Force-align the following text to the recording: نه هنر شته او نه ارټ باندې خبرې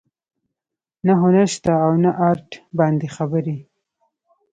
نه 1.05 1.13
هنر 1.21 1.47
شته 1.55 1.71
او 1.85 1.91
نه 2.03 2.11
ارټ 2.29 2.49
باندې 2.77 3.07
خبرې 3.15 3.57